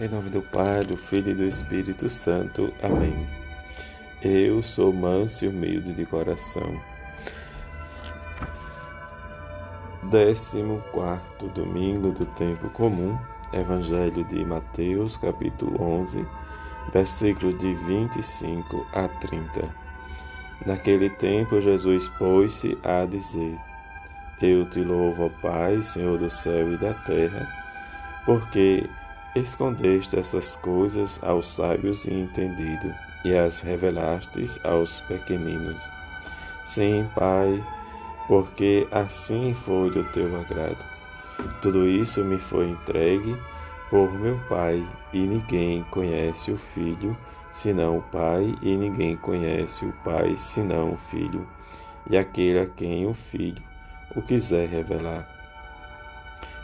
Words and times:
Em 0.00 0.06
nome 0.06 0.30
do 0.30 0.40
Pai, 0.40 0.84
do 0.84 0.96
Filho 0.96 1.32
e 1.32 1.34
do 1.34 1.42
Espírito 1.42 2.08
Santo. 2.08 2.72
Amém. 2.80 3.28
Eu 4.22 4.62
sou 4.62 4.92
manso 4.92 5.44
e 5.44 5.48
humilde 5.48 5.92
de 5.92 6.06
coração. 6.06 6.80
Décimo 10.04 10.80
quarto 10.92 11.48
domingo 11.48 12.12
do 12.12 12.24
tempo 12.26 12.70
comum, 12.70 13.18
Evangelho 13.52 14.22
de 14.26 14.44
Mateus, 14.44 15.16
capítulo 15.16 15.82
11, 15.82 16.24
versículos 16.92 17.58
de 17.58 17.74
25 17.74 18.86
a 18.92 19.08
30. 19.08 19.68
Naquele 20.64 21.10
tempo, 21.10 21.60
Jesus 21.60 22.08
pôs-se 22.10 22.78
a 22.84 23.04
dizer: 23.04 23.58
Eu 24.40 24.64
te 24.70 24.80
louvo, 24.80 25.28
Pai, 25.42 25.82
Senhor 25.82 26.18
do 26.18 26.30
céu 26.30 26.72
e 26.72 26.76
da 26.76 26.94
terra, 26.94 27.48
porque 28.24 28.88
Escondeste 29.38 30.18
essas 30.18 30.56
coisas 30.56 31.20
aos 31.22 31.46
sábios 31.46 32.04
e 32.04 32.12
entendidos, 32.12 32.92
e 33.24 33.34
as 33.36 33.60
revelastes 33.60 34.58
aos 34.64 35.00
pequeninos. 35.02 35.82
Sim, 36.66 37.08
Pai, 37.14 37.64
porque 38.26 38.86
assim 38.90 39.54
foi 39.54 39.90
do 39.90 40.02
teu 40.04 40.34
agrado. 40.40 40.84
Tudo 41.62 41.86
isso 41.86 42.24
me 42.24 42.38
foi 42.38 42.68
entregue 42.68 43.36
por 43.90 44.12
meu 44.12 44.38
Pai, 44.48 44.86
e 45.12 45.20
ninguém 45.20 45.84
conhece 45.84 46.50
o 46.50 46.56
Filho 46.56 47.16
senão 47.52 47.98
o 47.98 48.02
Pai, 48.02 48.54
e 48.60 48.76
ninguém 48.76 49.16
conhece 49.16 49.84
o 49.84 49.92
Pai 50.04 50.36
senão 50.36 50.92
o 50.92 50.96
Filho, 50.96 51.46
e 52.10 52.16
aquele 52.16 52.58
a 52.58 52.66
quem 52.66 53.06
o 53.06 53.14
Filho 53.14 53.62
o 54.16 54.22
quiser 54.22 54.68
revelar. 54.68 55.37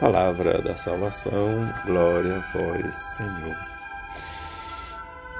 Palavra 0.00 0.60
da 0.60 0.76
salvação, 0.76 1.72
glória 1.86 2.36
a 2.36 2.58
vós, 2.58 2.94
Senhor. 2.94 3.56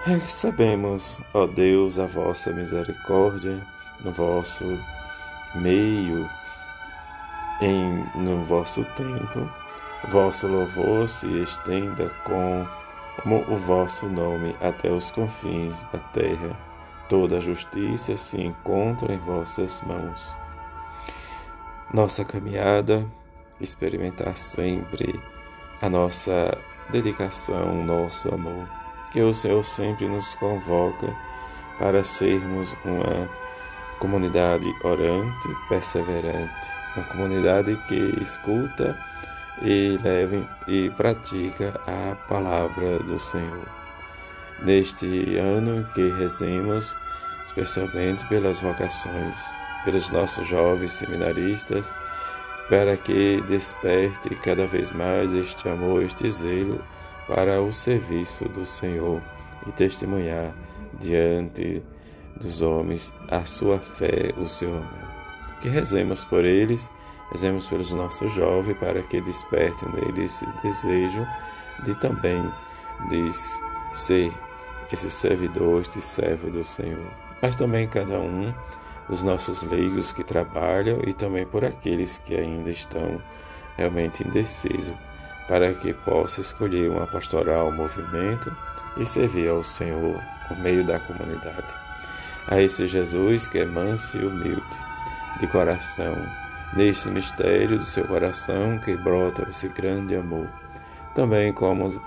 Recebemos, 0.04 1.20
ó 1.34 1.46
Deus, 1.46 1.98
a 1.98 2.06
vossa 2.06 2.52
misericórdia 2.52 3.60
no 4.00 4.12
vosso 4.12 4.64
meio, 5.54 6.28
em, 7.60 8.04
no 8.14 8.44
vosso 8.44 8.84
tempo. 8.96 9.50
Vosso 10.08 10.46
louvor 10.46 11.08
se 11.08 11.28
estenda 11.42 12.08
com 12.24 12.66
o 13.24 13.56
vosso 13.56 14.06
nome 14.06 14.56
até 14.60 14.90
os 14.90 15.10
confins 15.10 15.76
da 15.92 15.98
terra. 15.98 16.56
Toda 17.08 17.40
justiça 17.40 18.16
se 18.16 18.40
encontra 18.40 19.12
em 19.12 19.18
vossas 19.18 19.80
mãos. 19.82 20.36
Nossa 21.92 22.24
caminhada 22.24 23.06
experimentar 23.62 24.36
sempre 24.36 25.20
a 25.80 25.88
nossa 25.88 26.58
dedicação, 26.90 27.80
o 27.80 27.84
nosso 27.84 28.28
amor. 28.34 28.68
Que 29.12 29.22
o 29.22 29.32
Senhor 29.32 29.62
sempre 29.62 30.08
nos 30.08 30.34
convoca 30.36 31.14
para 31.78 32.02
sermos 32.02 32.74
uma 32.84 33.28
comunidade 33.98 34.66
orante, 34.84 35.48
perseverante, 35.68 36.68
uma 36.96 37.04
comunidade 37.06 37.76
que 37.86 38.18
escuta 38.20 38.98
e 39.60 39.98
leva 40.02 40.48
e 40.66 40.90
pratica 40.90 41.80
a 41.86 42.14
palavra 42.28 42.98
do 43.00 43.18
Senhor. 43.18 43.68
Neste 44.60 45.36
ano 45.36 45.84
que 45.94 46.08
rezemos, 46.10 46.96
especialmente 47.44 48.26
pelas 48.28 48.60
vocações, 48.60 49.38
pelos 49.84 50.10
nossos 50.10 50.46
jovens 50.46 50.92
seminaristas, 50.92 51.96
para 52.72 52.96
que 52.96 53.38
desperte 53.42 54.34
cada 54.36 54.66
vez 54.66 54.92
mais 54.92 55.30
este 55.30 55.68
amor, 55.68 56.04
este 56.04 56.30
zelo 56.30 56.82
para 57.28 57.60
o 57.60 57.70
serviço 57.70 58.48
do 58.48 58.64
Senhor 58.64 59.20
e 59.66 59.72
testemunhar 59.72 60.54
diante 60.98 61.82
dos 62.40 62.62
homens 62.62 63.12
a 63.28 63.44
sua 63.44 63.78
fé, 63.78 64.32
o 64.38 64.48
seu 64.48 64.70
amor. 64.70 65.12
Que 65.60 65.68
rezemos 65.68 66.24
por 66.24 66.46
eles, 66.46 66.90
rezemos 67.30 67.66
pelos 67.66 67.92
nossos 67.92 68.32
jovens 68.32 68.78
para 68.78 69.02
que 69.02 69.20
despertem 69.20 69.90
neles 69.90 70.42
esse 70.42 70.46
desejo 70.62 71.26
de 71.84 71.94
também 71.96 72.42
de 73.10 73.30
ser 73.92 74.32
esse 74.90 75.10
servidor, 75.10 75.82
este 75.82 76.00
servo 76.00 76.50
do 76.50 76.64
Senhor. 76.64 77.12
Mas 77.42 77.54
também 77.54 77.86
cada 77.86 78.18
um 78.18 78.50
os 79.12 79.22
nossos 79.22 79.62
leigos 79.62 80.10
que 80.10 80.24
trabalham 80.24 81.00
e 81.06 81.12
também 81.12 81.44
por 81.44 81.64
aqueles 81.66 82.16
que 82.16 82.34
ainda 82.34 82.70
estão 82.70 83.20
realmente 83.76 84.26
indecisos, 84.26 84.94
para 85.46 85.74
que 85.74 85.92
possa 85.92 86.40
escolher 86.40 86.90
uma 86.90 87.06
pastoral, 87.06 87.68
um 87.68 87.76
movimento 87.76 88.50
e 88.96 89.04
servir 89.04 89.50
ao 89.50 89.62
Senhor 89.62 90.18
por 90.48 90.58
meio 90.58 90.86
da 90.86 90.98
comunidade. 90.98 91.76
A 92.48 92.60
esse 92.60 92.86
Jesus 92.86 93.46
que 93.46 93.58
é 93.58 93.66
manso 93.66 94.18
e 94.18 94.24
humilde 94.24 94.78
de 95.38 95.46
coração, 95.46 96.16
neste 96.74 97.10
mistério 97.10 97.78
do 97.78 97.84
seu 97.84 98.04
coração 98.06 98.78
que 98.78 98.96
brota 98.96 99.46
esse 99.48 99.68
grande 99.68 100.16
amor. 100.16 100.48
Também 101.14 101.52
como 101.52 101.86
o 101.86 102.00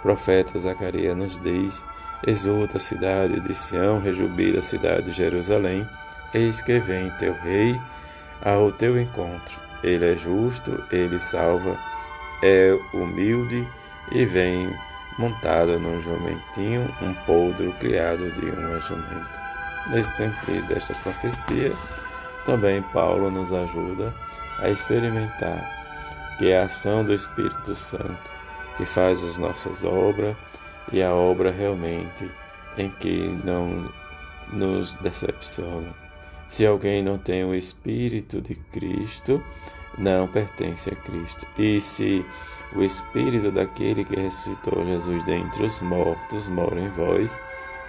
profeta 0.00 0.58
Zacarias 0.58 1.14
nos 1.14 1.38
diz, 1.38 1.84
exulta 2.26 2.78
a 2.78 2.80
cidade 2.80 3.38
de 3.40 3.54
Sião, 3.54 4.00
rejubila 4.00 4.60
a 4.60 4.62
cidade 4.62 5.06
de 5.06 5.12
Jerusalém, 5.12 5.86
Eis 6.34 6.60
que 6.60 6.78
vem 6.78 7.10
teu 7.18 7.34
rei 7.34 7.80
ao 8.42 8.72
teu 8.72 9.00
encontro. 9.00 9.60
Ele 9.82 10.12
é 10.12 10.16
justo, 10.16 10.82
ele 10.90 11.18
salva, 11.18 11.78
é 12.42 12.78
humilde 12.94 13.66
e 14.10 14.24
vem 14.24 14.74
montado 15.18 15.78
num 15.78 16.00
jumentinho, 16.00 16.92
um 17.02 17.12
podro 17.26 17.72
criado 17.74 18.32
de 18.32 18.50
uma 18.50 18.80
jumenta. 18.80 19.42
Nesse 19.88 20.16
sentido 20.16 20.66
desta 20.66 20.94
profecia, 20.94 21.72
também 22.44 22.82
Paulo 22.82 23.30
nos 23.30 23.52
ajuda 23.52 24.14
a 24.58 24.68
experimentar 24.68 25.82
que 26.38 26.50
é 26.50 26.60
a 26.60 26.64
ação 26.64 27.04
do 27.04 27.12
Espírito 27.12 27.74
Santo 27.74 28.32
que 28.76 28.86
faz 28.86 29.22
as 29.22 29.38
nossas 29.38 29.84
obras 29.84 30.36
e 30.90 31.02
a 31.02 31.12
obra 31.12 31.50
realmente 31.50 32.30
em 32.76 32.88
que 32.88 33.38
não 33.44 33.90
nos 34.52 34.94
decepciona. 34.94 35.92
Se 36.48 36.66
alguém 36.66 37.02
não 37.02 37.18
tem 37.18 37.44
o 37.44 37.54
Espírito 37.54 38.40
de 38.40 38.54
Cristo, 38.54 39.42
não 39.96 40.28
pertence 40.28 40.90
a 40.90 40.96
Cristo. 40.96 41.46
E 41.58 41.80
se 41.80 42.24
o 42.74 42.82
Espírito 42.82 43.50
daquele 43.50 44.04
que 44.04 44.16
ressuscitou 44.16 44.84
Jesus 44.86 45.24
dentre 45.24 45.64
os 45.64 45.80
mortos 45.80 46.48
mora 46.48 46.80
em 46.80 46.88
vós, 46.88 47.40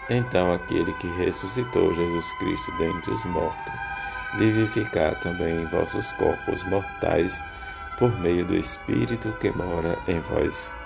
então 0.09 0.53
aquele 0.53 0.93
que 0.93 1.07
ressuscitou 1.17 1.93
Jesus 1.93 2.31
Cristo 2.39 2.71
dentre 2.77 3.11
os 3.11 3.25
mortos 3.25 3.73
vivificar 4.37 5.19
também 5.19 5.65
vossos 5.65 6.11
corpos 6.13 6.63
mortais 6.63 7.43
por 7.97 8.11
meio 8.19 8.45
do 8.45 8.55
Espírito 8.55 9.31
que 9.39 9.51
mora 9.51 9.97
em 10.07 10.19
vós. 10.19 10.77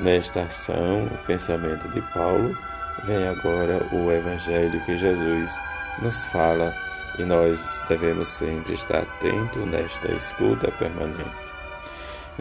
Nesta 0.00 0.42
ação, 0.42 1.06
o 1.06 1.26
pensamento 1.26 1.88
de 1.88 2.00
Paulo, 2.12 2.56
vem 3.04 3.26
agora 3.28 3.86
o 3.92 4.10
Evangelho 4.10 4.80
que 4.84 4.96
Jesus 4.96 5.60
nos 6.00 6.26
fala 6.26 6.74
e 7.18 7.24
nós 7.24 7.82
devemos 7.88 8.28
sempre 8.28 8.74
estar 8.74 9.00
atentos 9.02 9.64
nesta 9.66 10.12
escuta 10.12 10.70
permanente. 10.72 11.50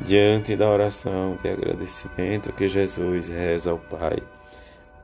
Diante 0.01 0.55
da 0.55 0.69
oração 0.69 1.37
de 1.41 1.49
agradecimento 1.49 2.53
que 2.53 2.69
Jesus 2.69 3.27
reza 3.27 3.71
ao 3.71 3.79
Pai, 3.79 4.17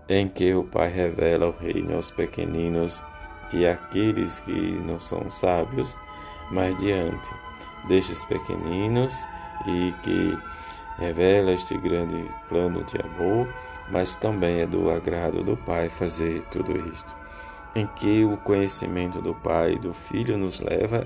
em 0.08 0.28
que 0.28 0.54
o 0.54 0.64
Pai 0.64 0.90
revela 0.90 1.48
o 1.48 1.56
reino 1.58 1.96
aos 1.96 2.12
pequeninos 2.12 3.04
e 3.52 3.68
àqueles 3.68 4.40
que 4.40 4.52
não 4.52 5.00
são 5.00 5.30
sábios, 5.30 5.98
mas 6.52 6.76
diante 6.78 7.30
destes 7.88 8.24
pequeninos 8.26 9.16
e 9.68 9.94
que 10.04 10.38
revela 10.98 11.52
este 11.52 11.78
grande 11.78 12.28
plano 12.50 12.84
de 12.84 13.00
amor, 13.02 13.48
mas 13.90 14.16
também 14.16 14.62
é 14.62 14.66
do 14.66 14.90
agrado 14.90 15.44
do 15.44 15.56
Pai 15.58 15.90
fazer 15.90 16.44
tudo 16.46 16.78
isto 16.90 17.16
em 17.76 17.86
que 17.88 18.24
o 18.24 18.38
conhecimento 18.38 19.22
do 19.22 19.36
Pai 19.36 19.74
e 19.74 19.80
do 19.80 19.94
Filho 19.94 20.38
nos 20.38 20.62
leva 20.62 21.06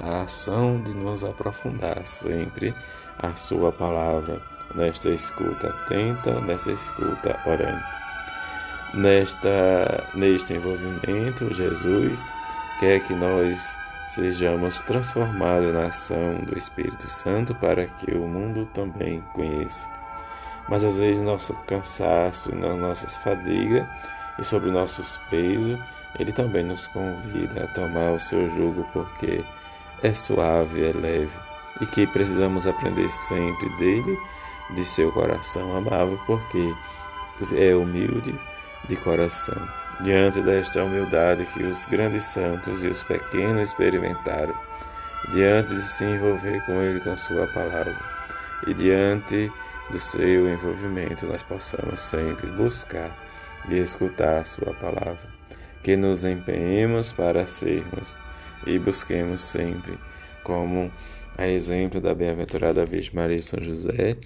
à 0.00 0.22
ação 0.22 0.80
de 0.80 0.94
nos 0.94 1.24
aprofundar 1.24 2.06
sempre 2.06 2.74
a 3.18 3.34
Sua 3.34 3.72
palavra, 3.72 4.40
nesta 4.74 5.10
escuta 5.10 5.68
atenta, 5.68 6.40
nessa 6.40 6.70
escuta 6.70 7.38
orante. 7.44 8.04
Nesta, 8.94 10.08
neste 10.14 10.54
envolvimento, 10.54 11.52
Jesus 11.52 12.24
quer 12.78 13.00
que 13.00 13.12
nós 13.12 13.76
sejamos 14.06 14.80
transformados 14.82 15.72
na 15.72 15.86
ação 15.86 16.36
do 16.44 16.56
Espírito 16.56 17.08
Santo 17.08 17.54
para 17.54 17.86
que 17.86 18.12
o 18.12 18.26
mundo 18.26 18.66
também 18.66 19.20
conheça. 19.32 19.88
Mas 20.68 20.84
às 20.84 20.98
vezes 20.98 21.22
nosso 21.22 21.54
cansaço 21.66 22.54
nas 22.54 22.76
nossas 22.76 23.16
fadigas 23.16 23.86
e 24.38 24.44
sobre 24.44 24.70
nossos 24.70 25.18
pesos, 25.30 25.78
ele 26.18 26.32
também 26.32 26.64
nos 26.64 26.86
convida 26.86 27.64
a 27.64 27.66
tomar 27.68 28.12
o 28.12 28.20
seu 28.20 28.48
jugo 28.48 28.86
porque 28.92 29.44
é 30.02 30.14
suave, 30.14 30.84
é 30.84 30.92
leve 30.92 31.38
e 31.80 31.86
que 31.86 32.06
precisamos 32.06 32.66
aprender 32.66 33.08
sempre 33.08 33.68
dele, 33.76 34.18
de 34.70 34.84
seu 34.84 35.10
coração 35.12 35.76
amável, 35.76 36.18
porque 36.26 36.74
é 37.56 37.74
humilde 37.74 38.34
de 38.88 38.96
coração. 38.96 39.83
Diante 40.00 40.42
desta 40.42 40.82
humildade 40.82 41.46
que 41.46 41.62
os 41.62 41.84
grandes 41.84 42.24
santos 42.24 42.82
e 42.82 42.88
os 42.88 43.04
pequenos 43.04 43.70
experimentaram, 43.70 44.54
diante 45.32 45.74
de 45.74 45.82
se 45.82 46.04
envolver 46.04 46.64
com 46.66 46.82
Ele 46.82 47.00
com 47.00 47.16
Sua 47.16 47.46
palavra, 47.46 47.96
e 48.66 48.74
diante 48.74 49.50
do 49.90 49.98
seu 49.98 50.52
envolvimento, 50.52 51.26
nós 51.26 51.42
possamos 51.42 52.00
sempre 52.00 52.50
buscar 52.50 53.16
e 53.68 53.78
escutar 53.78 54.44
Sua 54.46 54.74
palavra, 54.74 55.28
que 55.82 55.96
nos 55.96 56.24
empenhemos 56.24 57.12
para 57.12 57.46
sermos 57.46 58.16
e 58.66 58.78
busquemos 58.78 59.42
sempre, 59.42 59.98
como 60.42 60.90
a 61.38 61.46
exemplo 61.46 62.00
da 62.00 62.14
bem-aventurada 62.14 62.84
Virgem 62.84 63.14
Maria 63.14 63.36
e 63.36 63.42
São 63.42 63.60
José, 63.60 64.16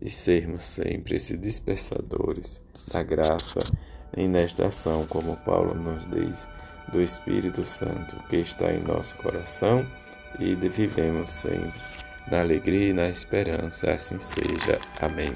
e 0.00 0.10
sermos 0.10 0.64
sempre 0.64 1.16
esses 1.16 1.38
dispersadores 1.38 2.62
da 2.92 3.02
graça 3.02 3.60
e 4.16 4.26
nesta 4.28 4.66
ação, 4.66 5.06
como 5.06 5.36
Paulo 5.38 5.74
nos 5.74 6.08
diz, 6.10 6.48
do 6.92 7.00
Espírito 7.00 7.64
Santo 7.64 8.16
que 8.28 8.36
está 8.36 8.72
em 8.72 8.82
nosso 8.82 9.16
coração 9.16 9.86
e 10.38 10.54
vivemos 10.54 11.30
sempre 11.30 11.80
na 12.30 12.40
alegria 12.40 12.90
e 12.90 12.92
na 12.92 13.08
esperança. 13.08 13.90
Assim 13.90 14.18
seja. 14.18 14.78
Amém. 15.00 15.32